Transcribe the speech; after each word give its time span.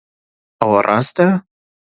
ئەوە 0.59 0.79
ڕاستە؟ 0.87 1.27